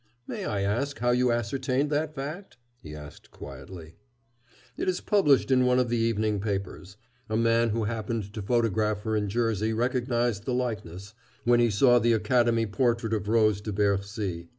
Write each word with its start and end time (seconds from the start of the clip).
"May 0.25 0.45
I 0.45 0.61
ask 0.63 0.97
how 0.97 1.11
you 1.11 1.31
ascertained 1.31 1.91
that 1.91 2.15
fact?" 2.15 2.57
he 2.81 2.95
asked 2.95 3.29
quietly. 3.29 3.97
"It 4.75 4.89
is 4.89 4.99
published 4.99 5.51
in 5.51 5.63
one 5.67 5.77
of 5.77 5.89
the 5.89 5.97
evening 5.97 6.39
papers. 6.39 6.97
A 7.29 7.37
man 7.37 7.69
who 7.69 7.83
happened 7.83 8.33
to 8.33 8.41
photograph 8.41 9.03
her 9.03 9.15
in 9.15 9.29
Jersey 9.29 9.73
recognized 9.73 10.45
the 10.45 10.55
likeness 10.55 11.13
when 11.43 11.59
he 11.59 11.69
saw 11.69 11.99
the 11.99 12.13
Academy 12.13 12.65
portrait 12.65 13.13
of 13.13 13.27
Rose 13.27 13.61
de 13.61 13.71
Bercy. 13.71 14.49